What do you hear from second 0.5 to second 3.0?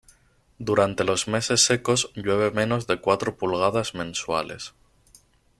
Durante los meses secos llueve menos de